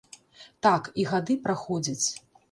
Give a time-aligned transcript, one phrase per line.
[0.67, 2.05] Так, і гады праходзяць.